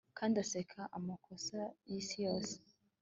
kandi 0.17 0.35
aseka 0.43 0.81
amakosa 0.97 1.59
yisi 1.89 2.17
yose 2.25 2.55